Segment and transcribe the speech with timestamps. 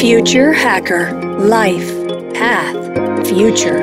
[0.00, 1.92] Future Hacker Life
[2.32, 3.80] Path Future.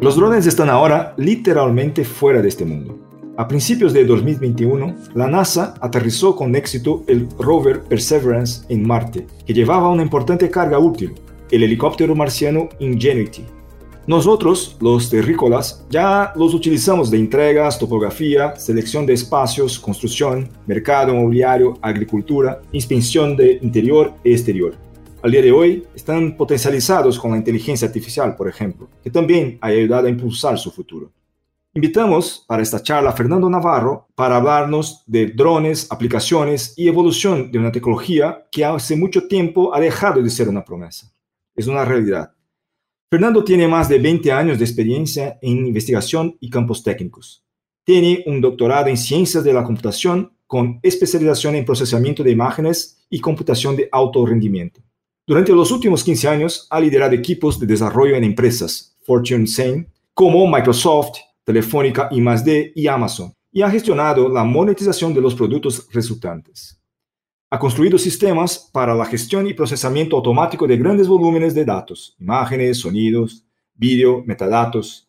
[0.00, 2.98] Los drones están ahora literalmente fuera de este mundo.
[3.36, 9.52] A principios de 2021, la NASA aterrizó con éxito el rover Perseverance en Marte, que
[9.52, 11.12] llevaba una importante carga útil,
[11.50, 13.44] el helicóptero marciano Ingenuity.
[14.04, 21.78] Nosotros, los terrícolas, ya los utilizamos de entregas, topografía, selección de espacios, construcción, mercado inmobiliario,
[21.80, 24.74] agricultura, inspección de interior y exterior.
[25.22, 29.68] Al día de hoy están potencializados con la inteligencia artificial, por ejemplo, que también ha
[29.68, 31.12] ayudado a impulsar su futuro.
[31.72, 37.58] Invitamos para esta charla a Fernando Navarro para hablarnos de drones, aplicaciones y evolución de
[37.60, 41.06] una tecnología que hace mucho tiempo ha dejado de ser una promesa.
[41.54, 42.32] Es una realidad.
[43.12, 47.44] Fernando tiene más de 20 años de experiencia en investigación y campos técnicos.
[47.84, 53.20] Tiene un doctorado en ciencias de la computación con especialización en procesamiento de imágenes y
[53.20, 54.80] computación de alto rendimiento.
[55.26, 60.50] Durante los últimos 15 años ha liderado equipos de desarrollo en empresas Fortune 100 como
[60.50, 66.81] Microsoft, Telefónica I+D y Amazon, y ha gestionado la monetización de los productos resultantes.
[67.52, 72.78] Ha construido sistemas para la gestión y procesamiento automático de grandes volúmenes de datos, imágenes,
[72.78, 73.44] sonidos,
[73.74, 75.06] vídeo, metadatos.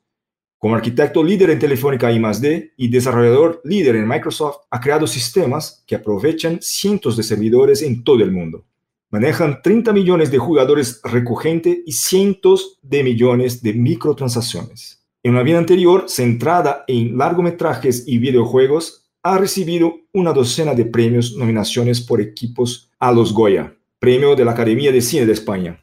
[0.58, 5.96] Como arquitecto líder en Telefónica I+D y desarrollador líder en Microsoft, ha creado sistemas que
[5.96, 8.66] aprovechan cientos de servidores en todo el mundo.
[9.10, 15.02] Manejan 30 millones de jugadores recurrentes y cientos de millones de microtransacciones.
[15.24, 21.36] En una vida anterior, centrada en largometrajes y videojuegos, ha recibido una docena de premios,
[21.38, 25.82] nominaciones por equipos a los Goya, premio de la Academia de Cine de España,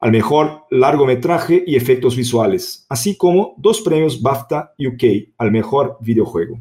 [0.00, 6.60] al mejor largometraje y efectos visuales, así como dos premios BAFTA UK al mejor videojuego.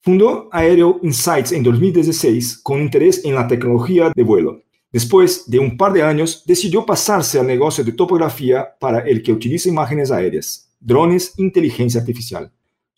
[0.00, 4.62] Fundó Aero Insights en 2016 con interés en la tecnología de vuelo.
[4.90, 9.32] Después de un par de años, decidió pasarse al negocio de topografía para el que
[9.32, 12.50] utiliza imágenes aéreas drones, inteligencia artificial.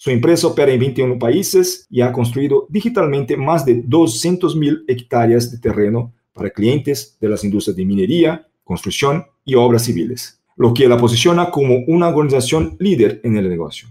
[0.04, 5.56] Su empresa opera en 21 países y ha construido digitalmente más de 200.000 hectáreas de
[5.56, 10.98] terreno para clientes de las industrias de minería, construcción y obras civiles, lo que la
[10.98, 13.88] posiciona como una organización líder en el negocio.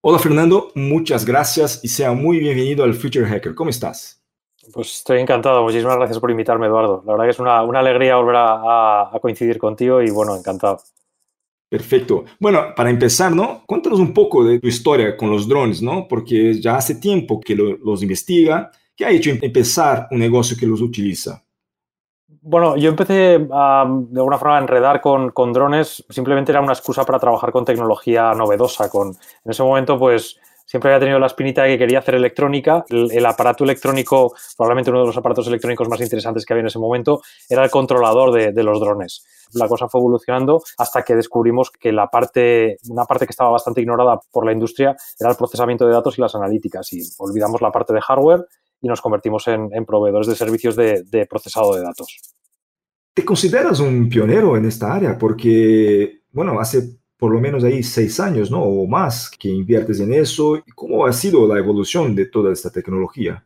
[0.00, 3.54] Hola Fernando, muchas gracias y sea muy bienvenido al Future Hacker.
[3.54, 4.22] ¿Cómo estás?
[4.72, 5.62] Pues estoy encantado.
[5.64, 7.02] Muchísimas gracias por invitarme, Eduardo.
[7.04, 10.80] La verdad que es una, alegría volver a coincidir contigo y bueno, encantado.
[11.72, 12.26] Perfecto.
[12.38, 13.62] Bueno, para empezar, ¿no?
[13.64, 16.06] Cuéntanos un poco de tu historia con los drones, ¿no?
[16.06, 18.70] Porque ya hace tiempo que los investiga.
[18.94, 21.42] ¿Qué ha hecho empezar un negocio que los utiliza?
[22.42, 27.06] Bueno, yo empecé de alguna forma a enredar con, con, drones, simplemente era una excusa
[27.06, 28.90] para trabajar con tecnología novedosa.
[28.90, 30.38] Con, en ese momento, pues
[30.72, 32.82] siempre había tenido la espinita de que quería hacer electrónica.
[32.88, 36.78] El, aparato electrónico, probablemente uno de los aparatos electrónicos más interesantes que había en ese
[36.78, 39.22] momento, era el controlador de, los drones.
[39.52, 43.82] La cosa fue evolucionando hasta que descubrimos que la parte, una parte que estaba bastante
[43.82, 46.90] ignorada por la industria era el procesamiento de datos y las analíticas.
[46.94, 48.46] Y olvidamos la parte de hardware
[48.80, 52.34] y nos convertimos en, proveedores de servicios de, procesado de datos.
[53.12, 55.18] ¿Te consideras un pionero en esta área?
[55.18, 58.64] Porque, bueno, hace por lo menos ahí seis años, ¿no?
[58.64, 60.60] O más que inviertes en eso.
[60.74, 63.44] ¿Cómo ha sido la evolución de toda esta tecnología?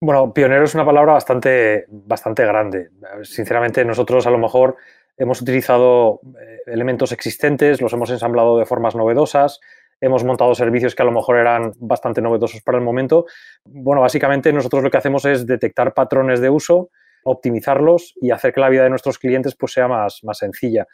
[0.00, 2.88] Bueno, pionero es una palabra bastante, bastante grande.
[3.24, 4.76] Sinceramente, nosotros a lo mejor
[5.18, 9.60] hemos utilizado eh, elementos existentes, los hemos ensamblado de formas novedosas,
[10.00, 13.26] hemos montado servicios que a lo mejor eran bastante novedosos para el momento.
[13.66, 16.88] Bueno, básicamente nosotros lo que hacemos es detectar patrones de uso
[17.24, 20.86] optimizarlos y hacer que la vida de nuestros clientes pues, sea más, más sencilla.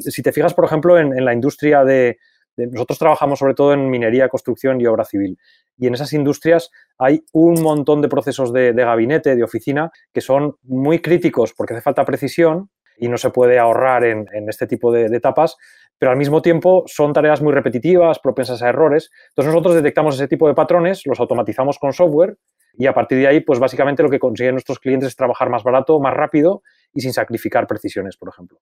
[0.00, 2.18] Si te fijas, por ejemplo, en, la industria de,
[2.56, 5.38] Nosotros trabajamos sobre todo en minería, construcción y obra civil.
[5.76, 10.56] Y en esas industrias hay un montón de procesos de, gabinete, de oficina, que son
[10.62, 15.04] muy críticos porque hace falta precisión y no se puede ahorrar en, este tipo de
[15.04, 15.56] etapas,
[15.98, 19.10] pero al mismo tiempo son tareas muy repetitivas, propensas a errores.
[19.30, 22.36] Entonces nosotros detectamos ese tipo de patrones, los automatizamos con software
[22.78, 25.64] y a partir de ahí, pues básicamente lo que consiguen nuestros clientes es trabajar más
[25.64, 26.62] barato, más rápido
[26.94, 28.60] y sin sacrificar precisiones, por ejemplo.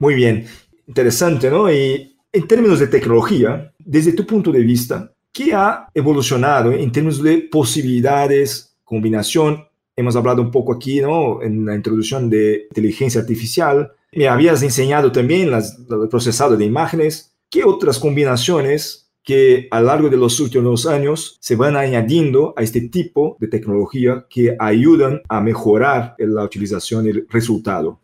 [0.00, 0.46] Muy bien,
[0.88, 1.72] interesante, ¿no?
[1.72, 7.22] Y en términos de tecnología, desde tu punto de vista, ¿qué ha evolucionado en términos
[7.22, 9.68] de posibilidades, combinación?
[9.94, 11.42] Hemos hablado un poco aquí, ¿no?
[11.42, 13.92] En la introducción de inteligencia artificial.
[14.12, 17.34] Me habías enseñado también las, el procesado de imágenes.
[17.50, 22.62] ¿Qué otras combinaciones que a lo largo de los últimos años se van añadiendo a
[22.62, 28.00] este tipo de tecnología que ayudan a mejorar la utilización y el resultado.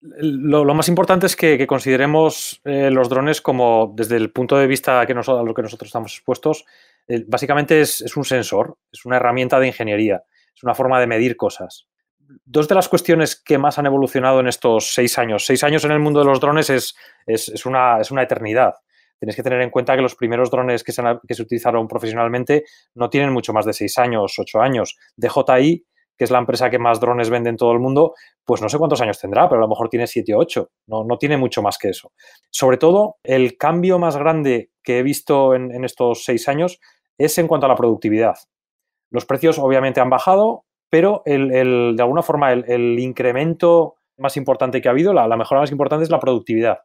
[0.00, 5.06] Lo, más importante es que, consideremos eh, los drones como, desde el punto de vista
[5.06, 6.66] que a lo que nosotros estamos expuestos,
[7.26, 10.22] básicamente es, un sensor, es una herramienta de ingeniería,
[10.54, 11.86] es una forma de medir cosas.
[12.44, 15.92] Dos de las cuestiones que más han evolucionado en estos seis años, seis años en
[15.92, 16.94] el mundo de los drones es,
[17.26, 18.74] es, una, es una eternidad.
[19.18, 21.02] Tenéis que tener en cuenta que los primeros drones que se,
[21.42, 24.96] utilizaron profesionalmente no tienen mucho más de seis años, ocho años.
[25.16, 25.84] DJI
[26.16, 28.78] que es la empresa que más drones vende en todo el mundo, pues no sé
[28.78, 31.62] cuántos años tendrá, pero a lo mejor tiene 7 o 8, no, no tiene mucho
[31.62, 32.12] más que eso.
[32.50, 36.78] Sobre todo, el cambio más grande que he visto en, estos seis años
[37.18, 38.36] es en cuanto a la productividad.
[39.10, 40.63] Los precios obviamente han bajado,
[40.94, 45.72] pero de alguna forma el, incremento más importante que ha habido, la, la mejora más
[45.72, 46.82] importante es la productividad.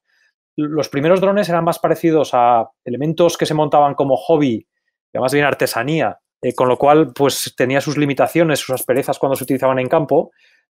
[0.55, 4.67] Los primeros drones eran más parecidos a elementos que se montaban como hobby,
[5.13, 9.43] más bien artesanía, eh, con lo cual, pues tenía sus limitaciones, sus asperezas cuando se
[9.43, 10.31] utilizaban en campo,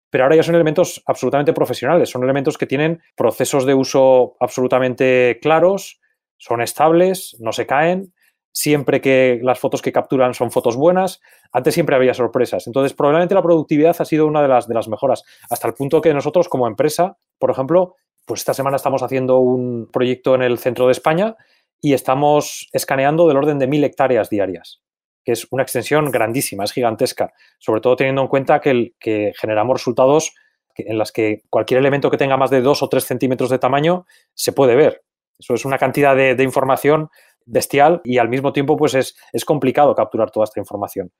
[0.09, 5.37] pero ahora ya son elementos absolutamente profesionales, son elementos que tienen procesos de uso absolutamente
[5.43, 6.01] claros,
[6.37, 8.15] son estables, no se caen,
[8.57, 11.21] siempre que las fotos que capturan son fotos buenas,
[11.51, 12.65] antes siempre había sorpresas.
[12.65, 16.01] Entonces, probablemente la productividad ha sido una de las, de las mejoras, hasta el punto
[16.01, 17.93] que nosotros como empresa, por ejemplo,
[18.25, 21.35] pues esta semana estamos haciendo un proyecto en el centro de España
[21.79, 24.81] y estamos escaneando del orden de mil hectáreas diarias
[25.23, 28.93] que es una extensión grandísima, es gigantesca, sobre todo teniendo en cuenta que,
[29.37, 30.33] generamos resultados
[30.77, 34.05] en las que cualquier elemento que tenga más de 2 o 3 centímetros de tamaño
[34.33, 35.03] se puede ver.
[35.37, 37.09] Eso es una cantidad de, información
[37.47, 41.11] bestial y al mismo tiempo pues es, es, complicado capturar toda esta información.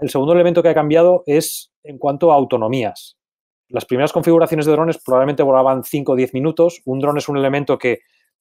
[0.00, 3.16] El segundo elemento que ha cambiado es en cuanto a autonomías.
[3.68, 6.80] Las primeras configuraciones de drones probablemente volaban 5 o 10 minutos.
[6.84, 8.00] Un dron es un elemento que,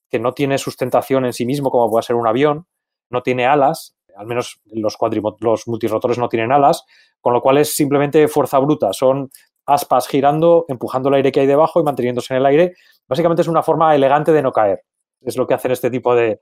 [0.09, 2.67] que no tiene sustentación en sí mismo como puede ser un avión,
[3.09, 4.97] no tiene alas, al menos los,
[5.39, 6.83] los multirotores no tienen alas,
[7.19, 9.29] con lo cual es simplemente fuerza bruta, son
[9.65, 12.73] aspas girando, empujando el aire que hay debajo y manteniéndose en el aire.
[13.07, 14.81] Básicamente es una forma elegante de no caer.
[15.21, 16.41] Es lo que hacen este tipo de...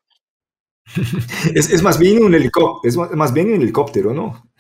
[1.56, 4.52] es, más bien un helicóptero, es más bien un helicóptero, ¿no?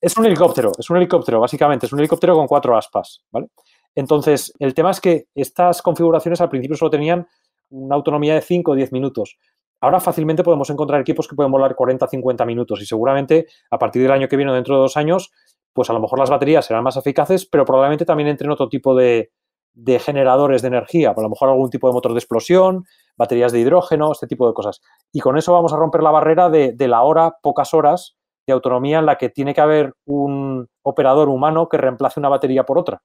[0.00, 3.48] Es un helicóptero, es un helicóptero, básicamente, es un helicóptero con cuatro aspas, ¿vale?
[3.94, 7.26] Entonces, el tema es que estas configuraciones al principio solo tenían
[7.70, 9.38] una autonomía de 5 o 10 minutos.
[9.80, 14.02] Ahora fácilmente podemos encontrar equipos que pueden volar 40 50 minutos y seguramente a partir
[14.02, 15.32] del año que viene o dentro de dos años,
[15.72, 18.94] pues a lo mejor las baterías serán más eficaces, pero probablemente también entren otro tipo
[18.94, 19.30] de,
[20.00, 22.84] generadores de energía, a lo mejor algún tipo de motor de explosión,
[23.16, 24.80] baterías de hidrógeno, este tipo de cosas.
[25.12, 28.16] Y con eso vamos a romper la barrera de, de la hora, pocas horas
[28.46, 32.64] de autonomía en la que tiene que haber un operador humano que reemplace una batería
[32.64, 33.02] por otra.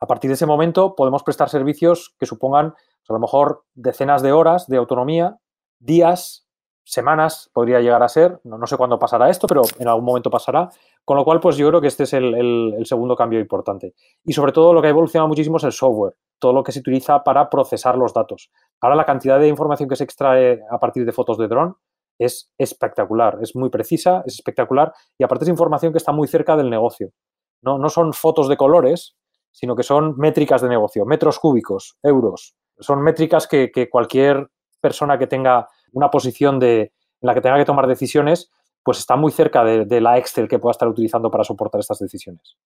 [0.00, 4.22] A partir de ese momento podemos prestar servicios que supongan pues, a lo mejor decenas
[4.22, 5.38] de horas de autonomía
[5.78, 6.46] días,
[6.90, 10.68] semanas podría llegar a ser, no, sé cuándo pasará esto, pero en algún momento pasará,
[11.04, 13.94] con lo cual pues yo creo que este es el, segundo cambio importante.
[14.24, 16.80] Y sobre todo lo que ha evolucionado muchísimo es el software, todo lo que se
[16.80, 18.50] utiliza para procesar los datos.
[18.80, 21.76] Ahora la cantidad de información que se extrae a partir de fotos de dron
[22.18, 26.56] es espectacular, es muy precisa, es espectacular y aparte es información que está muy cerca
[26.56, 27.10] del negocio.
[27.62, 29.16] No, no son fotos de colores,
[29.52, 32.56] sino que son métricas de negocio, metros cúbicos, euros.
[32.80, 34.48] Son métricas que cualquier
[34.80, 36.90] persona que tenga una posición de, en
[37.20, 38.50] la que tenga que tomar decisiones,
[38.82, 42.56] pues está muy cerca de, la Excel que pueda estar utilizando para soportar estas decisiones.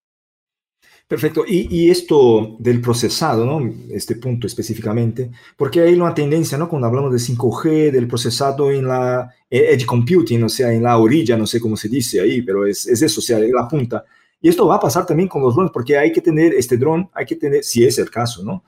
[1.06, 1.44] Perfecto.
[1.46, 3.60] Y, esto del procesado, ¿no?
[3.90, 6.68] Este punto específicamente, porque hay una tendencia, ¿no?
[6.68, 11.36] Cuando hablamos de 5G, del procesado en la edge computing, o sea, en la orilla,
[11.36, 14.04] no sé cómo se dice ahí, pero es, es eso, o sea, la punta.
[14.40, 17.10] Y esto va a pasar también con los drones, porque hay que tener este dron,
[17.12, 18.62] hay que tener, si es el caso, ¿no?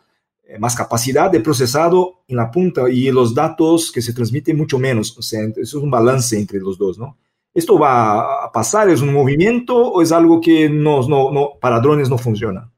[0.49, 4.79] Eh, más capacidad de procesado en la punta y los datos que se transmiten mucho
[4.79, 5.19] menos.
[5.19, 7.17] O sea, eso es un balance entre los dos, ¿no?
[7.53, 8.89] ¿Esto va a pasar?
[8.89, 12.71] ¿Es un movimiento o es algo que no, no, para drones no funciona?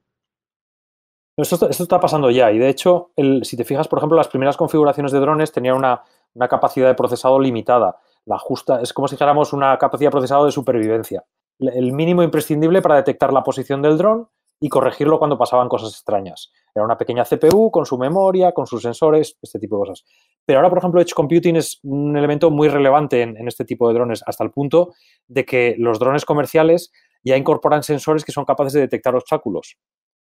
[1.36, 5.12] Esto, está pasando ya y de hecho, si te fijas, por ejemplo, las primeras configuraciones
[5.12, 6.02] de drones tenían una,
[6.34, 7.98] una capacidad de procesado limitada.
[8.24, 11.24] La justa, es como si dijéramos una capacidad de procesado de supervivencia.
[11.58, 14.28] El mínimo imprescindible para detectar la posición del dron
[14.60, 16.50] y corregirlo cuando pasaban cosas extrañas.
[16.78, 20.04] Era una pequeña CPU con su memoria, con sus sensores, este tipo de cosas.
[20.44, 23.94] Pero ahora, por ejemplo, Edge Computing es un elemento muy relevante en, este tipo de
[23.94, 24.94] drones, hasta el punto
[25.26, 26.92] de que los drones comerciales
[27.24, 29.76] ya incorporan sensores que son capaces de detectar obstáculos.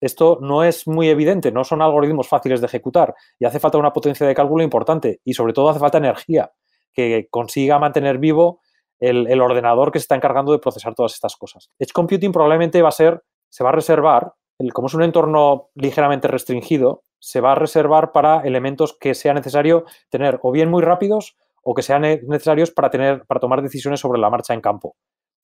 [0.00, 3.92] Esto no es muy evidente, no son algoritmos fáciles de ejecutar y hace falta una
[3.92, 6.50] potencia de cálculo importante y sobre todo hace falta energía
[6.92, 8.60] que consiga mantener vivo
[8.98, 11.70] el, el ordenador que se está encargando de procesar todas estas cosas.
[11.78, 13.22] Edge Computing probablemente va a ser
[13.52, 14.32] se va a reservar,
[14.70, 19.84] como es un entorno ligeramente restringido, se va a reservar para elementos que sea necesario
[20.10, 24.20] tener o bien muy rápidos o que sean necesarios para, tener, para tomar decisiones sobre
[24.20, 24.96] la marcha en campo.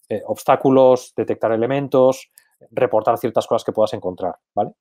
[0.09, 2.31] Eh, obstáculos, detectar elementos,
[2.71, 4.37] reportar ciertas cosas que puedas encontrar.
[4.55, 4.73] ¿vale?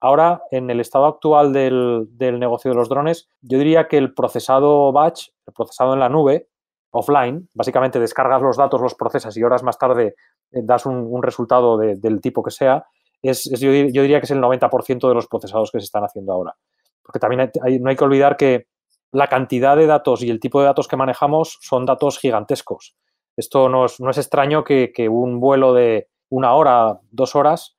[0.00, 4.14] Ahora, en el estado actual del, del, negocio de los drones, yo diría que el
[4.14, 6.48] procesado batch, el procesado en la nube,
[6.90, 10.14] offline, básicamente descargas los datos, los procesas y horas más tarde
[10.52, 12.86] eh, das un, resultado del tipo que sea,
[13.22, 16.54] es, yo, diría que es el 90% de los procesados que se están haciendo ahora.
[17.02, 18.66] Porque también no hay que olvidar que
[19.12, 22.96] la cantidad de datos y el tipo de datos que manejamos son datos gigantescos.
[23.36, 27.76] Esto no es, extraño que, un vuelo de una hora, dos horas,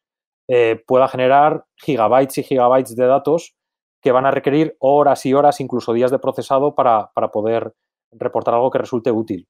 [0.47, 3.55] eh, pueda generar gigabytes y gigabytes de datos
[4.01, 7.73] que van a requerir horas y horas, incluso días de procesado para, poder
[8.11, 9.47] reportar algo que resulte útil.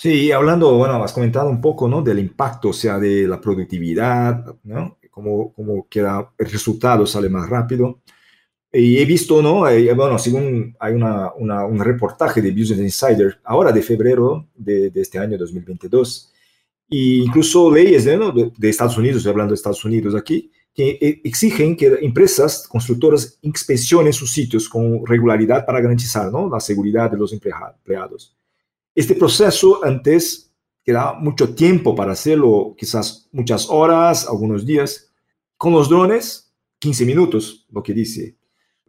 [0.00, 2.00] Sí, hablando, bueno, has comentado un poco, ¿no?
[2.00, 4.96] Del impacto, o sea, de la productividad, ¿no?
[5.10, 8.00] Cómo, cómo queda, el resultado sale más rápido.
[8.72, 9.60] Y he visto, ¿no?
[9.94, 15.36] Bueno, según hay una, un reportaje de Business Insider, ahora de febrero de, este año
[15.36, 16.32] 2022,
[16.88, 21.76] e incluso leyes de, de, Estados Unidos, hablando de Estados Unidos aquí, que eh, exigen
[21.76, 26.48] que empresas constructoras inspeccionen sus sitios con regularidad para garantizar ¿no?
[26.48, 28.39] la seguridad de los empleados.
[28.94, 35.12] Este proceso antes queda mucho tiempo para hacerlo, quizás muchas horas, algunos días.
[35.56, 38.40] Con los drones, 15 minutos, lo que dice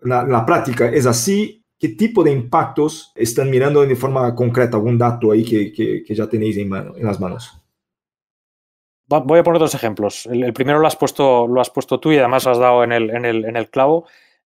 [0.01, 4.77] la, práctica es así, ¿qué tipo de impactos están mirando de forma concreta?
[4.77, 6.70] ¿Algún dato ahí que, ya tenéis en,
[7.03, 7.58] las manos?
[9.08, 10.25] Voy a poner dos ejemplos.
[10.25, 13.10] El, primero lo has, puesto, lo has puesto tú y además has dado en el,
[13.10, 14.05] en el, clavo.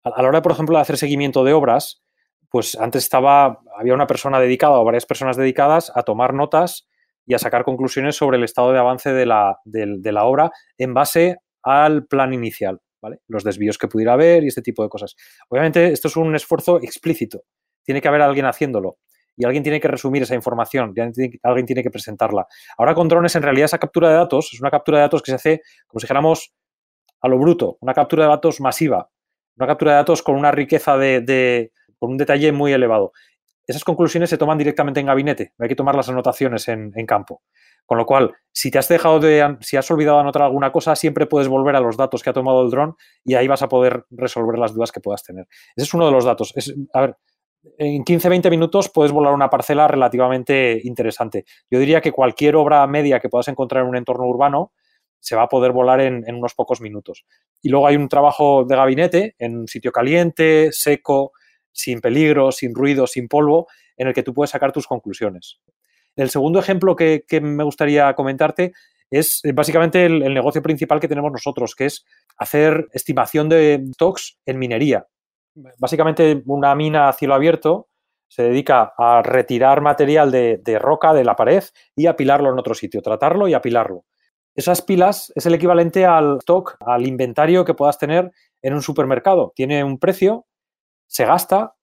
[0.03, 2.03] A, la hora, por ejemplo, de hacer seguimiento de obras,
[2.51, 6.89] pues antes estaba, había una persona dedicada o varias personas dedicadas a tomar notas
[7.27, 12.07] y a sacar conclusiones sobre el estado de avance de la, obra en base al
[12.07, 12.81] plan inicial.
[13.29, 15.15] Los desvíos que pudiera haber y este tipo de cosas.
[15.49, 17.43] Obviamente, esto es un esfuerzo explícito.
[17.85, 18.97] Tiene que haber alguien haciéndolo
[19.37, 20.95] y alguien tiene que resumir esa información,
[21.43, 22.47] alguien tiene que presentarla.
[22.77, 25.31] Ahora con drones, en realidad, esa captura de datos es una captura de datos que
[25.31, 26.55] se hace, como si dijéramos,
[27.21, 29.11] a lo bruto, una captura de datos masiva,
[29.57, 33.13] una captura de datos con una riqueza de, con un detalle muy elevado.
[33.67, 37.43] Esas conclusiones se toman directamente en gabinete, no hay que tomar las anotaciones en campo.
[37.89, 41.25] Con lo cual, si te has dejado de, si has olvidado anotar alguna cosa, siempre
[41.25, 44.05] puedes volver a los datos que ha tomado el dron y ahí vas a poder
[44.11, 45.47] resolver las dudas que puedas tener.
[45.75, 46.53] Ese es uno de los datos.
[46.93, 47.17] a ver,
[47.79, 51.47] en 15-20 minutos puedes volar una parcela relativamente interesante.
[51.71, 54.75] Yo diría que cualquier obra media que puedas encontrar en un entorno urbano
[55.19, 57.25] se va a poder volar en, en unos pocos minutos.
[57.63, 61.33] Y luego hay un trabajo de gabinete en un sitio caliente, seco,
[61.79, 65.61] sin peligro, sin ruido, sin polvo, en el que tú puedes sacar tus conclusiones.
[66.17, 68.73] El segundo ejemplo que, me gustaría comentarte
[69.11, 72.05] es eh, básicamente el, negocio principal que tenemos nosotros, que es
[72.37, 75.07] hacer estimación de stocks en minería.
[75.79, 77.89] Básicamente una mina a cielo abierto
[78.29, 81.65] se dedica a retirar material de, roca de la pared
[81.97, 84.05] y apilarlo en otro sitio, tratarlo y apilarlo.
[84.55, 89.53] Esas pilas es el equivalente al stock, al inventario que puedas tener en un supermercado.
[89.55, 90.47] Tiene un precio,
[91.09, 91.75] se gasta,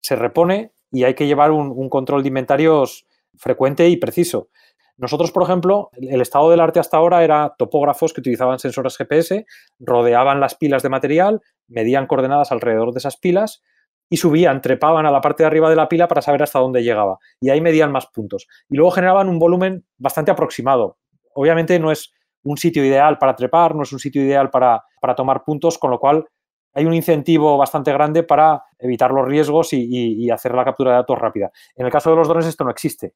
[0.00, 3.06] se repone y hay que llevar un control de inventarios
[3.38, 4.48] frecuente y preciso.
[4.96, 9.46] Nosotros, por ejemplo, el estado del arte hasta ahora era topógrafos que utilizaban sensores GPS,
[9.80, 13.62] rodeaban las pilas de material, medían coordenadas alrededor de esas pilas
[14.10, 16.82] y subían, trepaban a la parte de arriba de la pila para saber hasta dónde
[16.82, 17.18] llegaba.
[17.40, 18.46] Y ahí medían más puntos.
[18.68, 20.98] Y luego generaban un volumen bastante aproximado.
[21.34, 22.12] Obviamente no es
[22.44, 25.90] un sitio ideal para trepar, no es un sitio ideal para, para tomar puntos, con
[25.90, 26.26] lo cual
[26.74, 31.18] hay un incentivo bastante grande para evitar los riesgos y, hacer la captura de datos
[31.18, 31.50] rápida.
[31.76, 33.14] En el caso de los drones esto no existe.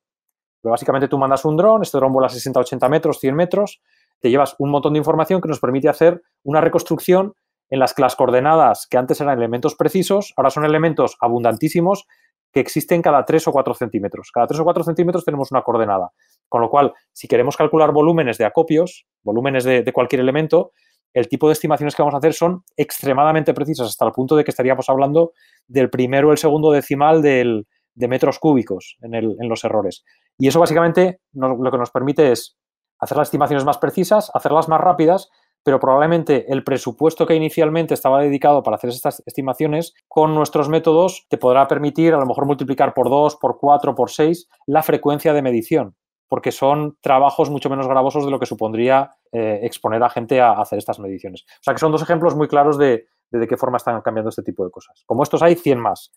[0.61, 3.81] Pero básicamente tú mandas un dron, este dron vuela 60, 80 metros, 100 metros,
[4.21, 7.35] te llevas un montón de información que nos permite hacer una reconstrucción
[7.69, 12.07] en las que las coordenadas que antes eran elementos precisos, ahora son elementos abundantísimos
[12.53, 14.31] que existen cada 3 o 4 centímetros.
[14.33, 16.11] Cada 3 o 4 centímetros tenemos una coordenada.
[16.49, 20.73] Con lo cual, si queremos calcular volúmenes de acopios, volúmenes de cualquier elemento,
[21.17, 24.45] el tipo de estimaciones que vamos a hacer son extremadamente precisas, hasta el punto de
[24.45, 25.33] que estaríamos hablando
[25.67, 30.05] del primero o el segundo decimal de metros cúbicos en, los errores.
[30.37, 32.59] Y eso básicamente lo que nos permite es
[32.99, 35.31] hacer las estimaciones más precisas, hacerlas más rápidas,
[35.63, 41.25] pero probablemente el presupuesto que inicialmente estaba dedicado para hacer estas estimaciones, con nuestros métodos
[41.31, 45.33] te podrá permitir a lo mejor multiplicar por 2, por 4, por 6 la frecuencia
[45.33, 45.97] de medición
[46.29, 50.53] porque son trabajos mucho menos gravosos de lo que supondría eh, exponer a gente a,
[50.53, 51.45] hacer estas mediciones.
[51.61, 54.43] O sea que son dos ejemplos muy claros de, de, qué forma están cambiando este
[54.43, 55.03] tipo de cosas.
[55.07, 56.13] Como estos hay 100 más.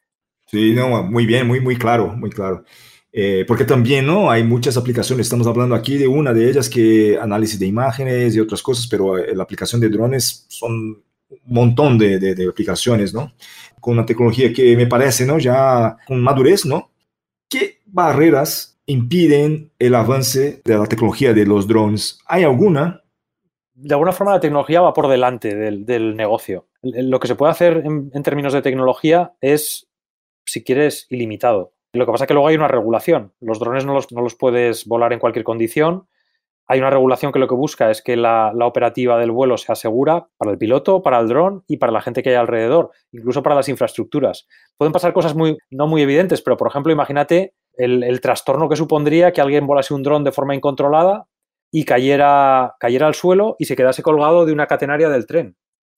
[0.45, 2.63] Sí, no, muy bien, muy, muy claro, muy claro.
[3.11, 4.29] Eh, porque también ¿no?
[4.29, 8.39] hay muchas aplicaciones, estamos hablando aquí de una de ellas que análisis de imágenes y
[8.39, 13.13] otras cosas, pero eh, la aplicación de drones son un montón de, de, de aplicaciones,
[13.13, 13.33] ¿no?
[13.79, 15.39] Con una tecnología que me parece, ¿no?
[15.39, 16.91] Ya con madurez, ¿no?
[17.47, 22.19] ¿Qué barreras impiden el avance de la tecnología de los drones.
[22.25, 23.03] ¿Hay alguna?
[23.75, 26.67] De alguna forma la tecnología va por delante del, negocio.
[26.81, 29.87] Lo que se puede hacer en, términos de tecnología es,
[30.43, 31.73] si quieres, ilimitado.
[31.93, 33.31] Lo que pasa es que luego hay una regulación.
[33.39, 36.07] Los drones no los, no los puedes volar en cualquier condición.
[36.67, 39.75] Hay una regulación que lo que busca es que la, la, operativa del vuelo sea
[39.75, 43.43] segura para el piloto, para el dron y para la gente que hay alrededor, incluso
[43.43, 44.47] para las infraestructuras.
[44.77, 48.75] Pueden pasar cosas muy, no muy evidentes, pero por ejemplo, imagínate el, el trastorno que
[48.75, 51.25] supondría que alguien volase un dron de forma incontrolada
[51.71, 55.55] y cayera, cayera al suelo y se quedase colgado de una catenaria del tren.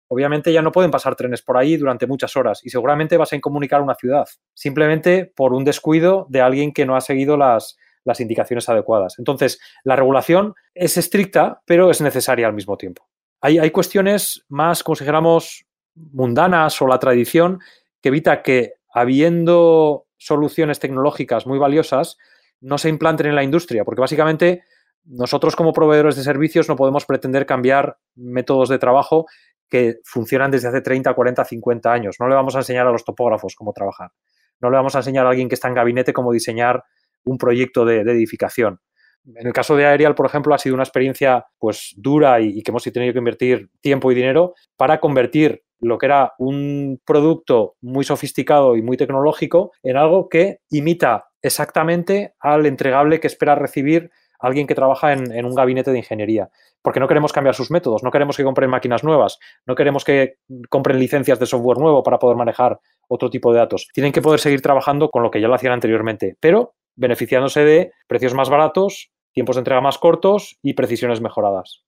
[0.08, 3.38] Obviamente ya no pueden pasar trenes por ahí durante muchas horas y seguramente vas a
[3.38, 8.20] incomunicar una ciudad, simplemente por un descuido de alguien que no ha seguido las, las
[8.20, 9.16] indicaciones adecuadas.
[9.18, 13.08] Entonces, la regulación es estricta, pero es necesaria al mismo tiempo.
[13.40, 17.60] Hay, hay cuestiones más, como si dijéramos, mundanas o la tradición
[18.02, 22.18] que evita que, habiendo soluciones tecnológicas muy valiosas,
[22.60, 24.64] no se implanten en la industria, porque básicamente
[25.04, 29.26] nosotros como proveedores de servicios no podemos pretender cambiar métodos de trabajo
[29.68, 32.18] que funcionan desde hace 30, 40, 50 años.
[32.20, 34.12] No le vamos a enseñar a los topógrafos cómo trabajar.
[34.60, 36.84] No le vamos a enseñar a alguien que está en gabinete cómo diseñar
[37.24, 38.80] un proyecto de, edificación.
[39.26, 42.62] En el caso de Aerial, por ejemplo, ha sido una experiencia pues dura y, y,
[42.62, 47.76] que hemos tenido que invertir tiempo y dinero para convertir lo que era un producto
[47.82, 54.12] muy sofisticado y muy tecnológico en algo que imita exactamente al entregable que espera recibir
[54.40, 56.50] alguien que trabaja en, un gabinete de ingeniería.
[56.82, 60.38] Porque no queremos cambiar sus métodos, no queremos que compren máquinas nuevas, no queremos que
[60.70, 63.88] compren licencias de software nuevo para poder manejar otro tipo de datos.
[63.94, 67.92] Tienen que poder seguir trabajando con lo que ya lo hacían anteriormente, pero beneficiándose de
[68.08, 71.84] precios más baratos, tiempos de entrega más cortos y precisiones mejoradas.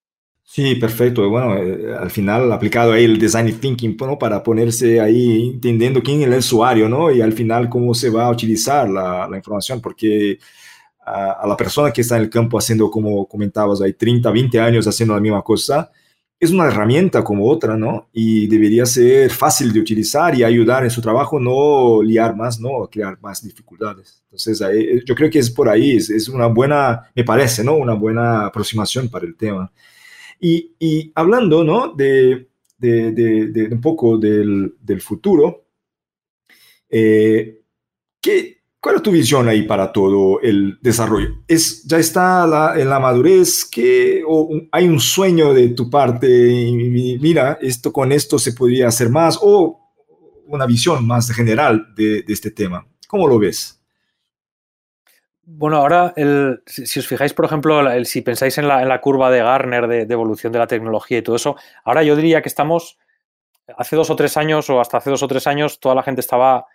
[0.45, 1.27] Sí, perfecto.
[1.29, 4.19] Bueno, eh, al final aplicado ahí el design thinking ¿no?
[4.19, 7.09] para ponerse ahí entendiendo quién es el usuario, ¿no?
[7.11, 10.37] Y al final cómo se va a utilizar la, información, porque
[11.05, 14.87] a, la persona que está en el campo haciendo, como comentabas, hay 30, 20 años
[14.87, 15.89] haciendo la misma cosa,
[16.39, 18.09] es una herramienta como otra, ¿no?
[18.11, 22.87] Y debería ser fácil de utilizar y ayudar en su trabajo, no liar más, ¿no?
[22.91, 24.21] Crear más dificultades.
[24.25, 27.75] Entonces, ahí, yo creo que es por ahí, es, es, una buena, me parece, ¿no?
[27.75, 29.71] Una buena aproximación para el tema.
[30.45, 31.93] Y, hablando, ¿no?
[31.93, 32.49] De,
[32.81, 35.67] un poco del, futuro,
[36.89, 37.61] eh,
[38.21, 41.29] ¿qué, ¿Cuál es tu visión ahí para todo el desarrollo?
[41.47, 43.63] ¿Es, ¿Ya está en la madurez?
[43.63, 46.27] que o ¿Hay un sueño de tu parte?
[46.27, 49.79] Y, mira, esto con esto se podría hacer más o
[50.47, 52.85] una visión más general de, de este tema.
[53.07, 53.82] ¿Cómo lo ves?
[55.45, 59.87] Bueno, ahora, el, si, os fijáis, por ejemplo, si pensáis en la, curva de Garner
[59.87, 62.97] de, evolución de la tecnología y todo eso, ahora yo diría que estamos,
[63.77, 66.21] hace dos o tres años o hasta hace dos o tres años, toda la gente
[66.21, 66.65] estaba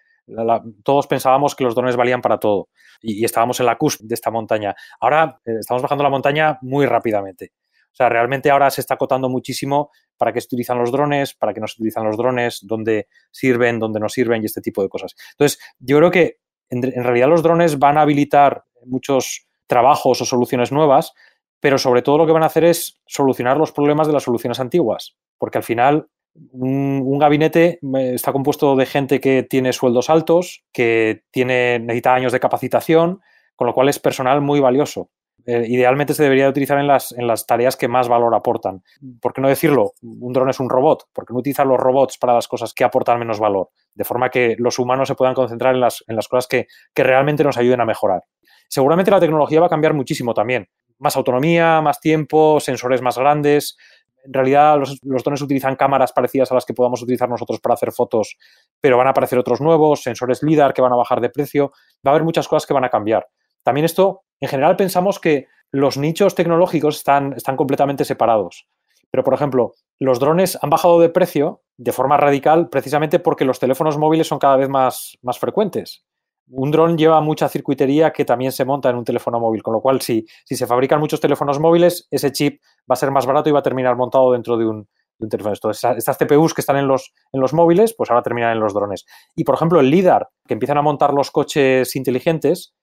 [0.82, 2.68] todos pensábamos que los drones valían para todo
[3.00, 4.74] y, y, estábamos en la cusp de esta montaña.
[5.00, 7.52] Ahora eh, estamos bajando la montaña muy rápidamente.
[7.90, 11.54] O sea, realmente ahora se está acotando muchísimo para qué se utilizan los drones, para
[11.54, 14.88] qué no se utilizan los drones, dónde sirven, dónde no sirven y este tipo de
[14.88, 15.16] cosas.
[15.32, 16.38] Entonces, yo creo que
[16.70, 21.12] en, realidad los drones van a habilitar muchos trabajos o soluciones nuevas,
[21.60, 24.60] pero sobre todo lo que van a hacer es solucionar los problemas de las soluciones
[24.60, 26.08] antiguas, porque al final
[26.52, 32.14] un, un, gabinete eh, está compuesto de gente que tiene sueldos altos, que tiene, necesita
[32.14, 33.20] años de capacitación,
[33.56, 35.10] con lo cual es personal muy valioso.
[35.50, 38.82] Eh, idealmente se debería utilizar en las, en las tareas que más valor aportan.
[39.18, 39.94] ¿Por qué no decirlo?
[40.02, 41.04] Un dron es un robot.
[41.10, 43.70] ¿Por qué no utilizar los robots para las cosas que aportan menos valor?
[43.94, 47.02] De forma que los humanos se puedan concentrar en las, en las cosas que, que
[47.02, 48.24] realmente nos ayuden a mejorar.
[48.68, 50.68] Seguramente la tecnología va a cambiar muchísimo también.
[50.98, 53.78] Más autonomía, más tiempo, sensores más grandes,
[54.26, 57.72] en realidad los, los, drones utilizan cámaras parecidas a las que podamos utilizar nosotros para
[57.72, 58.36] hacer fotos,
[58.82, 61.72] pero van a aparecer otros nuevos, sensores LIDAR que van a bajar de precio,
[62.06, 63.26] va a haber muchas cosas que van a cambiar.
[63.62, 68.68] También esto, en general pensamos que los nichos tecnológicos están, están completamente separados.
[69.10, 73.58] Pero, por ejemplo, los drones han bajado de precio de forma radical precisamente porque los
[73.58, 76.04] teléfonos móviles son cada vez más, más frecuentes
[76.50, 79.80] un dron lleva mucha circuitería que también se monta en un teléfono móvil, con lo
[79.80, 83.48] cual si, si, se fabrican muchos teléfonos móviles, ese chip va a ser más barato
[83.48, 85.54] y va a terminar montado dentro de un, de teléfono.
[85.54, 88.74] Entonces, estas CPUs que están en los, en los móviles, pues ahora terminan en los
[88.74, 89.04] drones.
[89.34, 92.74] Y, por ejemplo, el LIDAR, que empiezan a montar los coches inteligentes,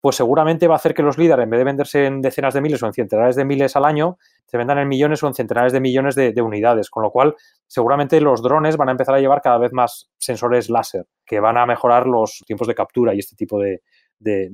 [0.00, 2.60] pues seguramente va a hacer que los LIDAR, en vez de venderse en decenas de
[2.60, 5.72] miles o en centenares de miles al año, se vendan en millones o en centenares
[5.72, 6.88] de millones de, de, unidades.
[6.88, 7.34] Con lo cual,
[7.66, 11.58] seguramente los drones van a empezar a llevar cada vez más sensores láser, que van
[11.58, 13.82] a mejorar los tiempos de captura y este tipo de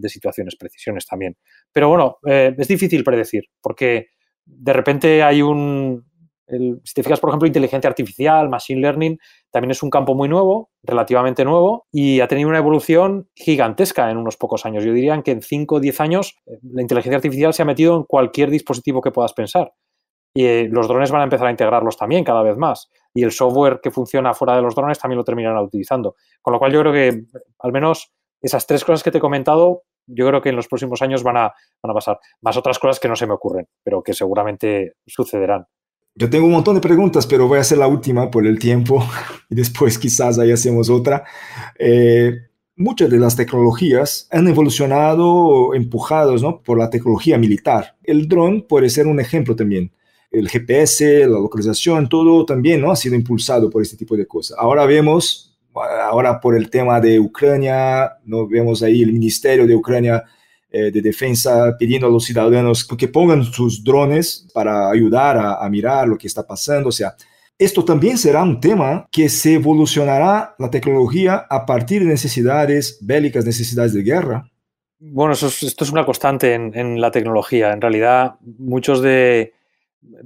[0.08, 1.36] situaciones, precisiones también.
[1.72, 4.08] Pero bueno, eh, es difícil predecir, porque
[4.44, 6.06] de repente hay un,
[6.48, 9.18] si te fijas, por ejemplo, inteligencia artificial, machine learning,
[9.50, 14.16] también es un campo muy nuevo, relativamente nuevo, y ha tenido una evolución gigantesca en
[14.16, 14.84] unos pocos años.
[14.84, 17.96] Yo diría que en 5 o 10 años eh, la inteligencia artificial se ha metido
[17.96, 19.72] en cualquier dispositivo que puedas pensar.
[20.34, 22.90] Y eh, los drones van a empezar a integrarlos también cada vez más.
[23.14, 26.14] Y el software que funciona fuera de los drones también lo terminarán utilizando.
[26.42, 27.24] Con lo cual yo creo que,
[27.58, 31.02] al menos esas tres cosas que te he comentado, yo creo que en los próximos
[31.02, 32.20] años van a, van a pasar.
[32.42, 35.66] Más otras cosas que no se me ocurren, pero que seguramente sucederán.
[36.18, 39.06] Yo tengo un montón de preguntas, pero voy a hacer la última por el tiempo
[39.50, 41.24] y después quizás ahí hacemos otra.
[41.78, 42.32] Eh,
[42.74, 46.62] muchas de las tecnologías han evolucionado empujados ¿no?
[46.62, 47.96] por la tecnología militar.
[48.02, 49.92] El dron puede ser un ejemplo también.
[50.30, 52.90] El GPS, la localización, todo también ¿no?
[52.90, 54.56] ha sido impulsado por este tipo de cosas.
[54.58, 58.48] Ahora vemos, ahora por el tema de Ucrania, ¿no?
[58.48, 60.24] vemos ahí el Ministerio de Ucrania
[60.78, 66.06] eh, de defensa pidiendo a los ciudadanos que pongan sus drones para ayudar a, mirar
[66.06, 66.90] lo que está pasando.
[66.90, 67.16] O sea,
[67.58, 73.46] esto también será un tema que se evolucionará la tecnología a partir de necesidades bélicas,
[73.46, 74.50] necesidades de guerra.
[74.98, 75.46] Bueno, esto
[75.84, 77.72] es una constante en, la tecnología.
[77.72, 79.54] En realidad, muchos de...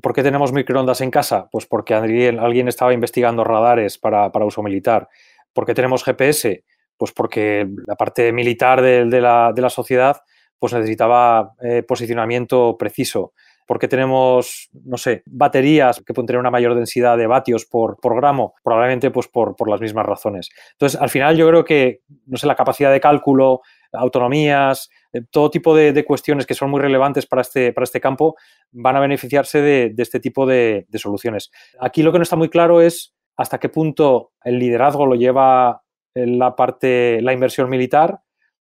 [0.03, 1.49] ¿Por qué tenemos microondas en casa?
[1.53, 5.09] Pues porque alguien, estaba investigando radares para, uso militar.
[5.53, 6.65] ¿Por qué tenemos GPS?
[6.97, 10.23] Pues porque la parte militar de, la, de la sociedad
[10.61, 13.33] pues necesitaba eh, posicionamiento preciso.
[13.67, 18.55] porque tenemos, no sé, baterías que pueden tener una mayor densidad de vatios por, gramo?
[18.65, 20.51] Probablemente pues por, las mismas razones.
[20.73, 23.61] Entonces, al final yo creo que, no sé, la capacidad de cálculo,
[23.93, 28.35] autonomías, eh, todo tipo de, cuestiones que son muy relevantes para este, para este campo
[28.73, 31.53] van a beneficiarse de, este tipo de, de, soluciones.
[31.79, 35.83] Aquí lo que no está muy claro es hasta qué punto el liderazgo lo lleva
[36.15, 38.21] la parte, la inversión militar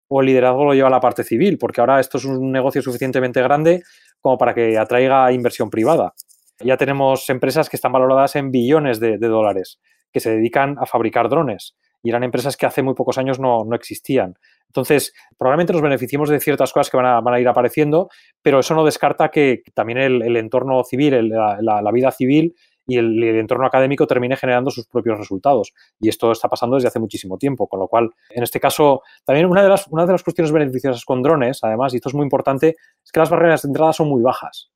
[0.07, 2.81] o el liderazgo lo lleva a la parte civil, porque ahora esto es un negocio
[2.81, 3.83] suficientemente grande
[4.21, 6.13] como para que atraiga inversión privada.
[6.59, 9.79] Ya tenemos empresas que están valoradas en billones de, dólares,
[10.11, 13.67] que se dedican a fabricar drones, y eran empresas que hace muy pocos años no,
[13.73, 14.35] existían.
[14.67, 18.09] Entonces, probablemente nos beneficiemos de ciertas cosas que van a, ir apareciendo,
[18.41, 22.55] pero eso no descarta que también el, entorno civil, la, vida civil,
[22.87, 25.73] y el, entorno académico termine generando sus propios resultados.
[25.99, 29.47] Y esto está pasando desde hace muchísimo tiempo, con lo cual, en este caso, también
[29.47, 32.23] una de las, una de las cuestiones beneficiosas con drones, además, y esto es muy
[32.23, 34.71] importante, es que las barreras de entrada son muy bajas.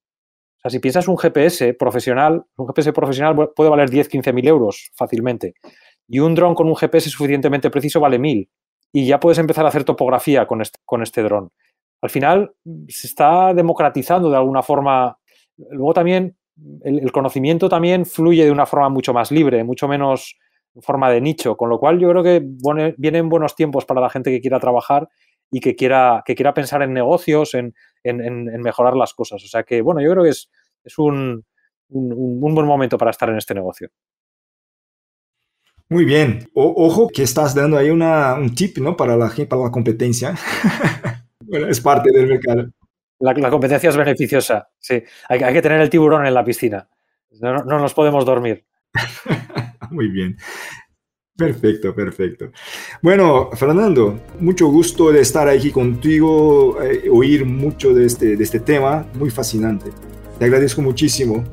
[0.58, 4.48] O sea, si piensas un GPS profesional, un GPS profesional puede valer 10, 15 mil
[4.48, 5.54] euros fácilmente.
[6.08, 8.50] Y un dron con un GPS suficientemente preciso vale mil.
[8.92, 11.52] Y ya puedes empezar a hacer topografía con este, con este dron.
[12.02, 12.54] Al final
[12.88, 15.18] se está democratizando de alguna forma.
[15.58, 16.39] Luego también
[16.84, 20.38] el, conocimiento también fluye de una forma mucho más libre, mucho menos
[20.76, 22.42] en forma de nicho, con lo cual yo creo que
[22.98, 25.10] vienen buenos tiempos para la gente que quiera trabajar
[25.52, 27.74] y que quiera, que quiera pensar en negocios, en,
[28.62, 29.44] mejorar las cosas.
[29.44, 30.50] O sea que, bueno, yo creo que es,
[30.98, 31.44] un,
[31.90, 33.90] buen momento para estar en este negocio.
[35.90, 36.48] Muy bien.
[36.54, 38.96] ojo que estás dando ahí un tip ¿no?
[38.96, 40.36] para, la, para la competencia.
[41.40, 42.70] bueno, es parte del mercado.
[43.20, 45.04] La, competencia es beneficiosa, sí.
[45.28, 46.88] Hay, que tener el tiburón en la piscina.
[47.42, 48.66] No, nos podemos dormir.
[49.92, 50.38] Muy bien.
[51.36, 52.52] Perfecto, perfecto.
[53.02, 58.60] Bueno, Fernando, mucho gusto de estar aquí contigo, eh, oír mucho de este, de este
[58.60, 59.90] tema, muy fascinante.
[60.38, 61.46] Te agradezco muchísimo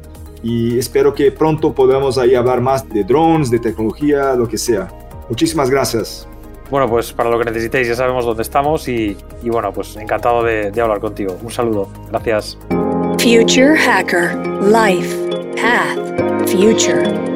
[0.43, 4.89] y espero que pronto podamos ahí hablar más de drones, de tecnología, lo que sea.
[5.29, 6.29] Muchísimas gracias.
[6.71, 10.71] Bueno, pues para lo que necesitéis ya sabemos dónde estamos y, bueno, pues encantado de,
[10.71, 11.37] de hablar contigo.
[11.43, 11.89] Un saludo.
[12.11, 12.59] Gracias.
[13.19, 14.37] Future Hacker.
[14.63, 15.17] Life.
[15.57, 16.51] Path.
[16.51, 17.36] Future.